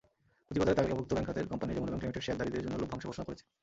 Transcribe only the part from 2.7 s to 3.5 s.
লভ্যাংশ ঘোষণা করেছে।